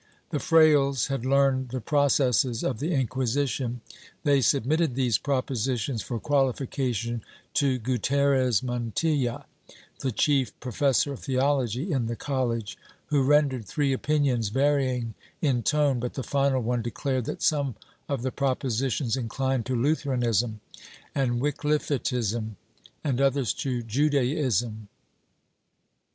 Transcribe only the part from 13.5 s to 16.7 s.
three opinions, varying in tone, but the final